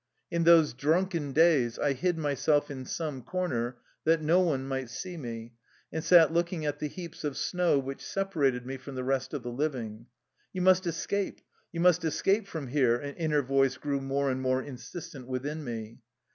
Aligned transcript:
In 0.31 0.45
those" 0.45 0.73
drunken" 0.73 1.31
days 1.31 1.77
I 1.77 1.93
hid 1.93 2.17
myself 2.17 2.71
in 2.71 2.85
some 2.85 3.21
corner 3.21 3.77
that 4.03 4.19
no 4.19 4.39
one 4.39 4.67
might 4.67 4.89
see 4.89 5.15
me, 5.15 5.53
and 5.93 6.03
sat 6.03 6.33
looking 6.33 6.65
at 6.65 6.79
the 6.79 6.87
heaps 6.87 7.23
of 7.23 7.37
snow 7.37 7.77
which 7.77 8.03
separated 8.03 8.65
me 8.65 8.77
from 8.77 8.95
the 8.95 9.03
rest 9.03 9.31
of 9.31 9.43
the 9.43 9.51
living." 9.51 10.07
You 10.53 10.63
must 10.63 10.87
escape, 10.87 11.41
you 11.71 11.81
must 11.81 12.03
escape 12.03 12.47
from 12.47 12.69
here/' 12.69 12.99
an 12.99 13.13
inner 13.13 13.43
voice 13.43 13.77
grew 13.77 14.01
more 14.01 14.31
and 14.31 14.41
more 14.41 14.63
in 14.63 14.77
sistent 14.77 15.27
within 15.27 15.63
me. 15.63 15.99